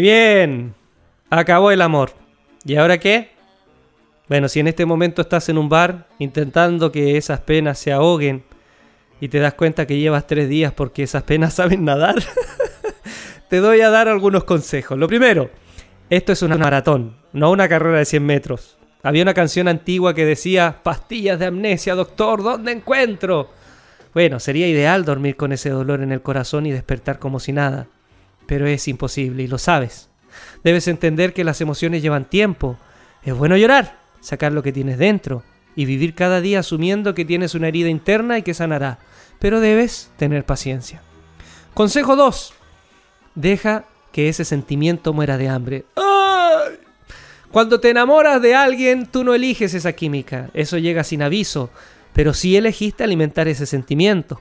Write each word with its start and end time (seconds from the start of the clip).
Bien, 0.00 0.74
acabó 1.28 1.70
el 1.70 1.82
amor. 1.82 2.12
¿Y 2.64 2.76
ahora 2.76 2.98
qué? 2.98 3.30
Bueno, 4.28 4.48
si 4.48 4.60
en 4.60 4.68
este 4.68 4.86
momento 4.86 5.22
estás 5.22 5.48
en 5.48 5.58
un 5.58 5.68
bar 5.68 6.06
intentando 6.18 6.92
que 6.92 7.16
esas 7.16 7.40
penas 7.40 7.78
se 7.78 7.92
ahoguen 7.92 8.44
y 9.20 9.28
te 9.28 9.40
das 9.40 9.54
cuenta 9.54 9.86
que 9.86 9.98
llevas 9.98 10.26
tres 10.26 10.48
días 10.48 10.72
porque 10.72 11.02
esas 11.02 11.22
penas 11.24 11.54
saben 11.54 11.84
nadar, 11.84 12.16
te 13.48 13.56
doy 13.58 13.80
a 13.80 13.90
dar 13.90 14.08
algunos 14.08 14.44
consejos. 14.44 14.98
Lo 14.98 15.08
primero, 15.08 15.50
esto 16.10 16.32
es 16.32 16.42
una 16.42 16.56
maratón, 16.56 17.16
no 17.32 17.50
una 17.50 17.68
carrera 17.68 17.98
de 17.98 18.04
100 18.04 18.24
metros. 18.24 18.78
Había 19.02 19.22
una 19.22 19.34
canción 19.34 19.68
antigua 19.68 20.14
que 20.14 20.26
decía, 20.26 20.80
pastillas 20.82 21.38
de 21.38 21.46
amnesia, 21.46 21.94
doctor, 21.94 22.42
¿dónde 22.42 22.72
encuentro? 22.72 23.50
Bueno, 24.14 24.38
sería 24.38 24.68
ideal 24.68 25.04
dormir 25.04 25.36
con 25.36 25.52
ese 25.52 25.70
dolor 25.70 26.02
en 26.02 26.12
el 26.12 26.22
corazón 26.22 26.66
y 26.66 26.72
despertar 26.72 27.18
como 27.18 27.40
si 27.40 27.52
nada 27.52 27.88
pero 28.48 28.66
es 28.66 28.88
imposible 28.88 29.42
y 29.42 29.46
lo 29.46 29.58
sabes. 29.58 30.08
Debes 30.64 30.88
entender 30.88 31.34
que 31.34 31.44
las 31.44 31.60
emociones 31.60 32.02
llevan 32.02 32.24
tiempo. 32.24 32.78
Es 33.22 33.34
bueno 33.34 33.58
llorar, 33.58 33.98
sacar 34.20 34.52
lo 34.52 34.62
que 34.62 34.72
tienes 34.72 34.96
dentro 34.96 35.44
y 35.76 35.84
vivir 35.84 36.14
cada 36.14 36.40
día 36.40 36.60
asumiendo 36.60 37.14
que 37.14 37.26
tienes 37.26 37.54
una 37.54 37.68
herida 37.68 37.90
interna 37.90 38.38
y 38.38 38.42
que 38.42 38.54
sanará, 38.54 38.98
pero 39.38 39.60
debes 39.60 40.10
tener 40.16 40.44
paciencia. 40.44 41.02
Consejo 41.74 42.16
2. 42.16 42.54
Deja 43.34 43.84
que 44.12 44.30
ese 44.30 44.46
sentimiento 44.46 45.12
muera 45.12 45.36
de 45.36 45.50
hambre. 45.50 45.84
Cuando 47.52 47.80
te 47.80 47.90
enamoras 47.90 48.40
de 48.40 48.54
alguien, 48.54 49.06
tú 49.06 49.24
no 49.24 49.34
eliges 49.34 49.74
esa 49.74 49.92
química, 49.92 50.50
eso 50.54 50.78
llega 50.78 51.04
sin 51.04 51.22
aviso, 51.22 51.70
pero 52.14 52.32
sí 52.32 52.56
elegiste 52.56 53.04
alimentar 53.04 53.46
ese 53.46 53.66
sentimiento. 53.66 54.40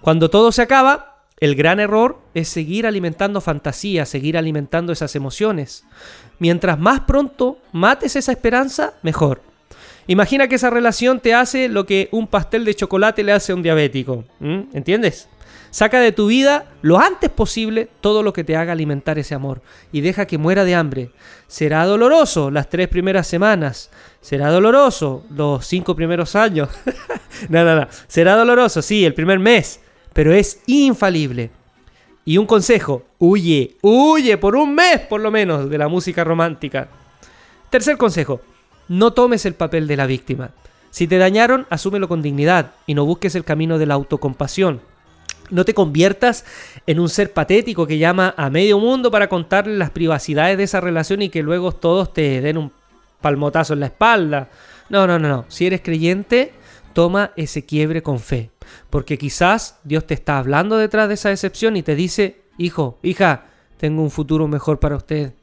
Cuando 0.00 0.30
todo 0.30 0.50
se 0.50 0.62
acaba, 0.62 1.13
el 1.40 1.56
gran 1.56 1.80
error 1.80 2.18
es 2.34 2.48
seguir 2.48 2.86
alimentando 2.86 3.40
fantasía, 3.40 4.06
seguir 4.06 4.38
alimentando 4.38 4.92
esas 4.92 5.16
emociones. 5.16 5.84
Mientras 6.38 6.78
más 6.78 7.00
pronto 7.00 7.58
mates 7.72 8.16
esa 8.16 8.32
esperanza, 8.32 8.94
mejor. 9.02 9.42
Imagina 10.06 10.48
que 10.48 10.56
esa 10.56 10.70
relación 10.70 11.20
te 11.20 11.34
hace 11.34 11.68
lo 11.68 11.86
que 11.86 12.08
un 12.12 12.28
pastel 12.28 12.64
de 12.64 12.74
chocolate 12.74 13.22
le 13.22 13.32
hace 13.32 13.52
a 13.52 13.54
un 13.54 13.62
diabético. 13.62 14.24
¿Entiendes? 14.40 15.28
Saca 15.70 15.98
de 15.98 16.12
tu 16.12 16.28
vida 16.28 16.66
lo 16.82 17.00
antes 17.00 17.30
posible 17.30 17.88
todo 18.00 18.22
lo 18.22 18.32
que 18.32 18.44
te 18.44 18.54
haga 18.54 18.72
alimentar 18.72 19.18
ese 19.18 19.34
amor 19.34 19.60
y 19.90 20.02
deja 20.02 20.26
que 20.26 20.38
muera 20.38 20.64
de 20.64 20.76
hambre. 20.76 21.10
Será 21.48 21.84
doloroso 21.84 22.50
las 22.52 22.68
tres 22.68 22.86
primeras 22.86 23.26
semanas. 23.26 23.90
Será 24.20 24.50
doloroso 24.50 25.24
los 25.30 25.66
cinco 25.66 25.96
primeros 25.96 26.36
años. 26.36 26.68
no, 27.48 27.64
no, 27.64 27.74
no. 27.74 27.88
Será 28.06 28.36
doloroso, 28.36 28.82
sí, 28.82 29.04
el 29.04 29.14
primer 29.14 29.40
mes 29.40 29.80
pero 30.14 30.32
es 30.32 30.62
infalible. 30.66 31.50
Y 32.24 32.38
un 32.38 32.46
consejo, 32.46 33.02
huye, 33.18 33.76
huye 33.82 34.38
por 34.38 34.56
un 34.56 34.74
mes 34.74 35.00
por 35.00 35.20
lo 35.20 35.30
menos 35.30 35.68
de 35.68 35.76
la 35.76 35.88
música 35.88 36.24
romántica. 36.24 36.88
Tercer 37.68 37.98
consejo, 37.98 38.40
no 38.88 39.12
tomes 39.12 39.44
el 39.44 39.52
papel 39.54 39.86
de 39.86 39.96
la 39.96 40.06
víctima. 40.06 40.52
Si 40.90 41.06
te 41.06 41.18
dañaron, 41.18 41.66
asúmelo 41.68 42.08
con 42.08 42.22
dignidad 42.22 42.72
y 42.86 42.94
no 42.94 43.04
busques 43.04 43.34
el 43.34 43.44
camino 43.44 43.76
de 43.76 43.86
la 43.86 43.94
autocompasión. 43.94 44.80
No 45.50 45.66
te 45.66 45.74
conviertas 45.74 46.46
en 46.86 47.00
un 47.00 47.10
ser 47.10 47.32
patético 47.32 47.86
que 47.86 47.98
llama 47.98 48.32
a 48.38 48.48
medio 48.48 48.78
mundo 48.78 49.10
para 49.10 49.28
contarle 49.28 49.76
las 49.76 49.90
privacidades 49.90 50.56
de 50.56 50.64
esa 50.64 50.80
relación 50.80 51.20
y 51.20 51.28
que 51.28 51.42
luego 51.42 51.72
todos 51.72 52.14
te 52.14 52.40
den 52.40 52.56
un 52.56 52.72
palmotazo 53.20 53.74
en 53.74 53.80
la 53.80 53.86
espalda. 53.86 54.48
No, 54.88 55.06
no, 55.06 55.18
no, 55.18 55.28
no. 55.28 55.44
Si 55.48 55.66
eres 55.66 55.82
creyente, 55.82 56.54
toma 56.94 57.32
ese 57.36 57.66
quiebre 57.66 58.02
con 58.02 58.20
fe. 58.20 58.50
Porque 58.88 59.18
quizás 59.18 59.78
Dios 59.84 60.06
te 60.06 60.14
está 60.14 60.38
hablando 60.38 60.78
detrás 60.78 61.08
de 61.08 61.14
esa 61.14 61.28
decepción 61.28 61.76
y 61.76 61.82
te 61.82 61.94
dice, 61.94 62.42
hijo, 62.56 62.98
hija, 63.02 63.46
tengo 63.76 64.02
un 64.02 64.10
futuro 64.10 64.48
mejor 64.48 64.80
para 64.80 64.96
usted. 64.96 65.34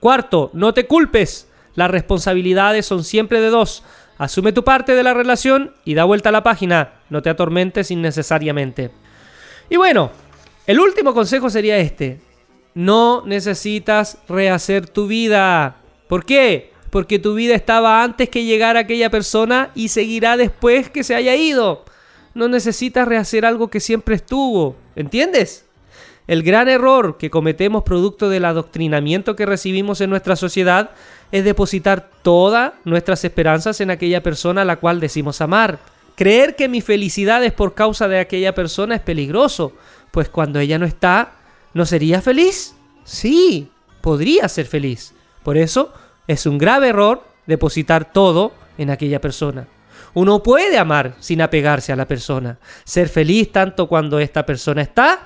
Cuarto, 0.00 0.50
no 0.54 0.72
te 0.72 0.86
culpes. 0.86 1.50
Las 1.74 1.90
responsabilidades 1.90 2.86
son 2.86 3.04
siempre 3.04 3.40
de 3.40 3.50
dos. 3.50 3.84
Asume 4.16 4.52
tu 4.52 4.62
parte 4.62 4.94
de 4.94 5.02
la 5.02 5.12
relación 5.12 5.74
y 5.84 5.94
da 5.94 6.04
vuelta 6.04 6.28
a 6.28 6.32
la 6.32 6.42
página. 6.42 7.00
No 7.10 7.20
te 7.20 7.30
atormentes 7.30 7.90
innecesariamente. 7.90 8.90
Y 9.68 9.76
bueno, 9.76 10.10
el 10.66 10.78
último 10.78 11.14
consejo 11.14 11.50
sería 11.50 11.78
este. 11.78 12.20
No 12.74 13.22
necesitas 13.26 14.18
rehacer 14.28 14.88
tu 14.88 15.06
vida. 15.06 15.76
¿Por 16.08 16.24
qué? 16.24 16.73
Porque 16.94 17.18
tu 17.18 17.34
vida 17.34 17.56
estaba 17.56 18.04
antes 18.04 18.28
que 18.28 18.44
llegara 18.44 18.78
aquella 18.80 19.10
persona 19.10 19.72
y 19.74 19.88
seguirá 19.88 20.36
después 20.36 20.88
que 20.88 21.02
se 21.02 21.16
haya 21.16 21.34
ido 21.34 21.84
no 22.34 22.48
necesitas 22.48 23.08
rehacer 23.08 23.46
algo 23.46 23.68
que 23.68 23.80
siempre 23.80 24.16
estuvo. 24.16 24.76
¿Entiendes? 24.96 25.64
El 26.26 26.42
gran 26.42 26.68
error 26.68 27.16
que 27.18 27.30
cometemos 27.30 27.84
producto 27.84 28.28
del 28.28 28.44
adoctrinamiento 28.44 29.36
que 29.36 29.46
recibimos 29.46 30.00
en 30.00 30.10
nuestra 30.10 30.36
sociedad 30.36 30.90
es 31.32 31.44
depositar 31.44 32.10
todas 32.22 32.72
nuestras 32.84 33.24
esperanzas 33.24 33.80
en 33.80 33.90
aquella 33.90 34.22
persona 34.22 34.62
a 34.62 34.64
la 34.64 34.76
cual 34.76 35.00
decimos 35.00 35.40
amar. 35.40 35.78
Creer 36.16 36.56
que 36.56 36.68
mi 36.68 36.80
felicidad 36.80 37.44
es 37.44 37.52
por 37.52 37.74
causa 37.74 38.08
de 38.08 38.20
aquella 38.20 38.54
persona 38.54 38.94
es 38.94 39.00
peligroso, 39.00 39.72
pues 40.12 40.28
cuando 40.28 40.60
ella 40.60 40.78
no 40.78 40.86
está, 40.86 41.32
¿no 41.74 41.84
sería 41.84 42.22
feliz? 42.22 42.74
Sí, 43.04 43.68
podría 44.00 44.48
ser 44.48 44.66
feliz. 44.66 45.12
Por 45.42 45.56
eso 45.58 45.92
es 46.26 46.46
un 46.46 46.58
grave 46.58 46.88
error 46.88 47.24
depositar 47.46 48.12
todo 48.12 48.52
en 48.78 48.90
aquella 48.90 49.20
persona. 49.20 49.66
Uno 50.14 50.42
puede 50.42 50.78
amar 50.78 51.14
sin 51.18 51.42
apegarse 51.42 51.92
a 51.92 51.96
la 51.96 52.06
persona, 52.06 52.58
ser 52.84 53.08
feliz 53.08 53.50
tanto 53.50 53.88
cuando 53.88 54.18
esta 54.20 54.46
persona 54.46 54.82
está 54.82 55.20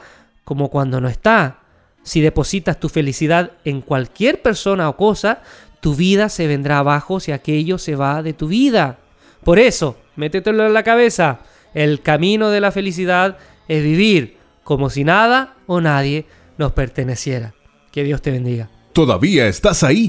como 0.44 0.70
cuando 0.70 1.00
no 1.00 1.08
está. 1.08 1.58
Si 2.02 2.22
depositas 2.22 2.80
tu 2.80 2.88
felicidad 2.88 3.52
en 3.64 3.82
cualquier 3.82 4.40
persona 4.40 4.88
o 4.88 4.96
cosa, 4.96 5.42
tu 5.80 5.94
vida 5.94 6.30
se 6.30 6.46
vendrá 6.46 6.78
abajo 6.78 7.20
si 7.20 7.32
aquello 7.32 7.76
se 7.76 7.96
va 7.96 8.22
de 8.22 8.32
tu 8.32 8.48
vida. 8.48 8.98
Por 9.44 9.58
eso, 9.58 9.98
métetelo 10.16 10.66
en 10.66 10.72
la 10.72 10.82
cabeza, 10.82 11.40
el 11.74 12.00
camino 12.00 12.48
de 12.48 12.60
la 12.60 12.72
felicidad 12.72 13.36
es 13.68 13.82
vivir 13.82 14.38
como 14.64 14.88
si 14.88 15.04
nada 15.04 15.54
o 15.66 15.82
nadie 15.82 16.26
nos 16.56 16.72
perteneciera. 16.72 17.52
Que 17.92 18.04
Dios 18.04 18.22
te 18.22 18.30
bendiga. 18.30 18.70
¿Todavía 18.94 19.46
estás 19.46 19.82
ahí? 19.82 20.08